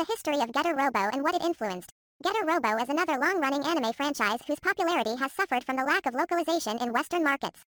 The 0.00 0.06
history 0.06 0.40
of 0.40 0.50
Getter 0.52 0.74
Robo 0.74 1.10
and 1.12 1.22
what 1.22 1.34
it 1.34 1.42
influenced. 1.42 1.92
Getter 2.24 2.46
Robo 2.46 2.78
is 2.82 2.88
another 2.88 3.18
long-running 3.18 3.66
anime 3.66 3.92
franchise 3.92 4.40
whose 4.46 4.58
popularity 4.58 5.14
has 5.16 5.30
suffered 5.30 5.62
from 5.62 5.76
the 5.76 5.84
lack 5.84 6.06
of 6.06 6.14
localization 6.14 6.78
in 6.78 6.94
Western 6.94 7.22
markets. 7.22 7.66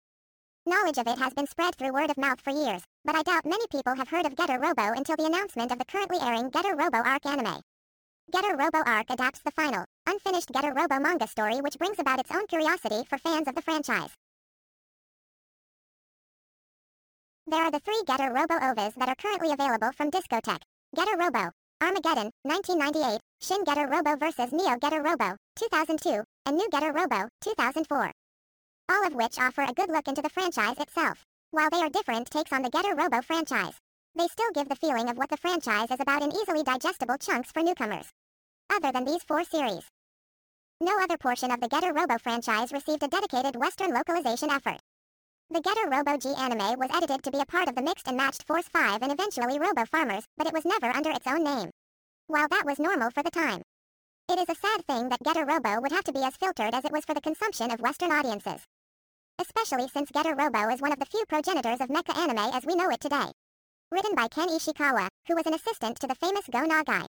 Knowledge 0.65 0.97
of 0.97 1.07
it 1.07 1.19
has 1.19 1.33
been 1.33 1.45
spread 1.45 1.75
through 1.75 1.91
word 1.91 2.09
of 2.09 2.17
mouth 2.17 2.39
for 2.39 2.51
years, 2.51 2.83
but 3.03 3.17
I 3.17 3.23
doubt 3.23 3.43
many 3.43 3.67
people 3.67 3.95
have 3.95 4.07
heard 4.07 4.25
of 4.25 4.37
Getter 4.37 4.59
Robo 4.59 4.93
until 4.93 5.17
the 5.17 5.25
announcement 5.25 5.73
of 5.73 5.77
the 5.77 5.83
currently 5.83 6.19
airing 6.21 6.49
Getter 6.51 6.73
Robo 6.73 6.99
Arc 6.99 7.25
anime. 7.25 7.59
Getter 8.31 8.55
Robo 8.55 8.79
Arc 8.85 9.09
adapts 9.09 9.41
the 9.41 9.51
final, 9.51 9.83
unfinished 10.07 10.53
Getter 10.53 10.73
Robo 10.73 10.99
manga 10.99 11.27
story 11.27 11.59
which 11.59 11.77
brings 11.79 11.99
about 11.99 12.21
its 12.21 12.31
own 12.31 12.47
curiosity 12.47 13.03
for 13.09 13.17
fans 13.17 13.49
of 13.49 13.55
the 13.55 13.61
franchise. 13.61 14.11
There 17.45 17.61
are 17.61 17.71
the 17.71 17.81
three 17.81 18.01
Getter 18.07 18.31
Robo 18.31 18.55
OVAs 18.55 18.95
that 18.95 19.09
are 19.09 19.15
currently 19.15 19.51
available 19.51 19.91
from 19.91 20.09
Discotek. 20.09 20.61
Getter 20.95 21.17
Robo, 21.17 21.51
Armageddon, 21.81 22.29
1998, 22.43 23.19
Shin 23.41 23.63
Getter 23.63 23.87
Robo 23.87 24.15
vs. 24.15 24.51
Neo 24.53 24.77
Getter 24.77 25.01
Robo, 25.01 25.35
2002, 25.55 26.23
and 26.45 26.55
New 26.55 26.69
Getter 26.69 26.93
Robo, 26.93 27.27
2004. 27.41 28.11
All 28.87 29.07
of 29.07 29.15
which 29.15 29.39
offer 29.39 29.63
a 29.63 29.73
good 29.73 29.89
look 29.89 30.07
into 30.07 30.21
the 30.21 30.29
franchise 30.29 30.77
itself. 30.77 31.25
While 31.49 31.71
they 31.71 31.79
are 31.79 31.89
different 31.89 32.29
takes 32.29 32.53
on 32.53 32.61
the 32.61 32.69
Getter 32.69 32.93
Robo 32.93 33.23
franchise, 33.23 33.73
they 34.15 34.27
still 34.27 34.51
give 34.53 34.69
the 34.69 34.75
feeling 34.75 35.09
of 35.09 35.17
what 35.17 35.31
the 35.31 35.37
franchise 35.37 35.89
is 35.89 35.99
about 35.99 36.21
in 36.21 36.31
easily 36.31 36.61
digestible 36.61 37.17
chunks 37.17 37.51
for 37.51 37.63
newcomers. 37.63 38.11
Other 38.71 38.91
than 38.91 39.05
these 39.05 39.23
four 39.23 39.43
series, 39.43 39.89
no 40.81 40.99
other 41.01 41.17
portion 41.17 41.49
of 41.49 41.61
the 41.61 41.67
Getter 41.67 41.93
Robo 41.93 42.19
franchise 42.19 42.71
received 42.71 43.01
a 43.01 43.07
dedicated 43.07 43.55
Western 43.55 43.91
localization 43.91 44.51
effort. 44.51 44.77
The 45.51 45.59
Getter 45.59 45.89
Robo 45.89 46.15
G 46.15 46.33
anime 46.33 46.79
was 46.79 46.89
edited 46.93 47.23
to 47.23 47.31
be 47.31 47.39
a 47.41 47.45
part 47.45 47.67
of 47.67 47.75
the 47.75 47.81
mixed 47.81 48.07
and 48.07 48.15
matched 48.15 48.47
Force 48.47 48.69
5 48.69 49.01
and 49.01 49.11
eventually 49.11 49.59
Robo 49.59 49.83
Formers, 49.83 50.23
but 50.37 50.47
it 50.47 50.53
was 50.53 50.63
never 50.63 50.87
under 50.95 51.11
its 51.11 51.27
own 51.27 51.43
name 51.43 51.71
while 52.27 52.47
that 52.47 52.65
was 52.65 52.79
normal 52.79 53.11
for 53.11 53.21
the 53.21 53.29
time. 53.29 53.61
It 54.29 54.39
is 54.39 54.47
a 54.47 54.55
sad 54.55 54.85
thing 54.87 55.09
that 55.09 55.21
Getter 55.25 55.45
Robo 55.45 55.81
would 55.81 55.91
have 55.91 56.05
to 56.05 56.13
be 56.13 56.23
as 56.23 56.37
filtered 56.37 56.73
as 56.73 56.85
it 56.85 56.91
was 56.93 57.03
for 57.03 57.13
the 57.13 57.19
consumption 57.19 57.69
of 57.69 57.81
Western 57.81 58.13
audiences. 58.13 58.63
Especially 59.39 59.89
since 59.89 60.09
Getter 60.09 60.35
Robo 60.35 60.69
is 60.69 60.79
one 60.79 60.93
of 60.93 60.99
the 60.99 61.05
few 61.05 61.25
progenitors 61.27 61.81
of 61.81 61.89
mecha 61.89 62.17
anime 62.17 62.55
as 62.55 62.65
we 62.65 62.75
know 62.75 62.89
it 62.89 63.01
today. 63.01 63.27
Written 63.91 64.15
by 64.15 64.29
Ken 64.29 64.47
Ishikawa, 64.47 65.09
who 65.27 65.35
was 65.35 65.47
an 65.47 65.53
assistant 65.53 65.99
to 65.99 66.07
the 66.07 66.15
famous 66.15 66.47
Go 66.49 66.59
Nagai. 66.59 67.05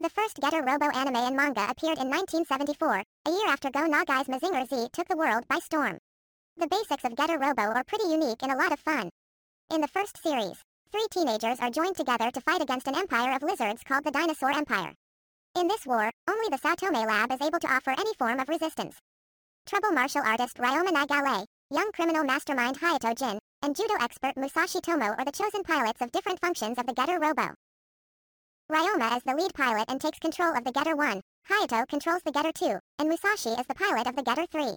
The 0.00 0.10
first 0.10 0.40
Getter 0.40 0.64
Robo 0.64 0.90
anime 0.90 1.14
and 1.14 1.36
manga 1.36 1.70
appeared 1.70 1.98
in 1.98 2.10
1974, 2.10 3.04
a 3.26 3.30
year 3.30 3.46
after 3.46 3.70
Go 3.70 3.86
Nagai's 3.86 4.26
Mazinger 4.26 4.68
Z 4.68 4.88
took 4.92 5.06
the 5.06 5.16
world 5.16 5.46
by 5.46 5.60
storm. 5.60 5.98
The 6.58 6.66
basics 6.66 7.04
of 7.04 7.16
Getter 7.16 7.38
Robo 7.38 7.62
are 7.62 7.84
pretty 7.84 8.10
unique 8.10 8.42
and 8.42 8.52
a 8.52 8.56
lot 8.56 8.72
of 8.72 8.80
fun. 8.80 9.10
In 9.72 9.80
the 9.80 9.88
first 9.88 10.20
series, 10.22 10.62
Three 10.90 11.06
teenagers 11.10 11.60
are 11.60 11.70
joined 11.70 11.96
together 11.96 12.30
to 12.30 12.40
fight 12.40 12.62
against 12.62 12.88
an 12.88 12.96
empire 12.96 13.36
of 13.36 13.42
lizards 13.42 13.84
called 13.84 14.04
the 14.04 14.10
Dinosaur 14.10 14.50
Empire. 14.50 14.94
In 15.54 15.68
this 15.68 15.84
war, 15.84 16.10
only 16.26 16.48
the 16.48 16.56
Saotome 16.56 17.06
Lab 17.06 17.30
is 17.30 17.46
able 17.46 17.58
to 17.58 17.70
offer 17.70 17.90
any 17.90 18.14
form 18.14 18.40
of 18.40 18.48
resistance. 18.48 18.96
Trouble 19.66 19.92
martial 19.92 20.22
artist 20.22 20.56
Ryoma 20.56 20.88
Nagare, 20.88 21.44
young 21.70 21.92
criminal 21.92 22.24
mastermind 22.24 22.80
Hayato 22.80 23.14
Jin, 23.14 23.38
and 23.60 23.76
judo 23.76 23.94
expert 24.00 24.34
Musashi 24.38 24.80
Tomoe 24.80 25.14
are 25.18 25.24
the 25.26 25.32
chosen 25.32 25.62
pilots 25.62 26.00
of 26.00 26.10
different 26.10 26.40
functions 26.40 26.78
of 26.78 26.86
the 26.86 26.94
Getter 26.94 27.20
Robo. 27.20 27.54
Ryoma 28.72 29.18
is 29.18 29.22
the 29.24 29.34
lead 29.34 29.52
pilot 29.52 29.84
and 29.88 30.00
takes 30.00 30.18
control 30.18 30.56
of 30.56 30.64
the 30.64 30.72
Getter 30.72 30.96
1, 30.96 31.20
Hayato 31.50 31.86
controls 31.86 32.22
the 32.24 32.32
Getter 32.32 32.52
2, 32.52 32.78
and 32.98 33.10
Musashi 33.10 33.50
is 33.60 33.66
the 33.66 33.74
pilot 33.74 34.06
of 34.06 34.16
the 34.16 34.22
Getter 34.22 34.46
3. 34.50 34.74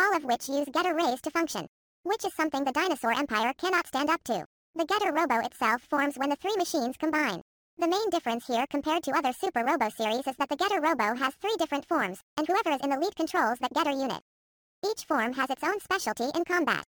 All 0.00 0.16
of 0.16 0.24
which 0.24 0.48
use 0.48 0.66
Getter 0.72 0.94
rays 0.94 1.20
to 1.20 1.30
function. 1.30 1.66
Which 2.04 2.24
is 2.24 2.32
something 2.32 2.64
the 2.64 2.72
Dinosaur 2.72 3.12
Empire 3.12 3.52
cannot 3.58 3.86
stand 3.86 4.08
up 4.08 4.24
to. 4.24 4.46
The 4.74 4.86
Getter 4.86 5.12
Robo 5.12 5.40
itself 5.40 5.82
forms 5.90 6.16
when 6.16 6.30
the 6.30 6.36
three 6.36 6.56
machines 6.56 6.96
combine. 6.96 7.42
The 7.76 7.86
main 7.86 8.08
difference 8.08 8.46
here 8.46 8.64
compared 8.70 9.02
to 9.02 9.14
other 9.14 9.34
Super 9.34 9.62
Robo 9.62 9.90
series 9.90 10.26
is 10.26 10.36
that 10.38 10.48
the 10.48 10.56
Getter 10.56 10.80
Robo 10.80 11.16
has 11.16 11.34
three 11.34 11.54
different 11.58 11.86
forms, 11.86 12.20
and 12.38 12.46
whoever 12.46 12.70
is 12.70 12.80
in 12.80 12.88
the 12.88 12.98
lead 12.98 13.14
controls 13.14 13.58
that 13.58 13.74
Getter 13.74 13.90
unit. 13.90 14.22
Each 14.90 15.04
form 15.04 15.34
has 15.34 15.50
its 15.50 15.62
own 15.62 15.78
specialty 15.80 16.30
in 16.34 16.44
combat. 16.46 16.86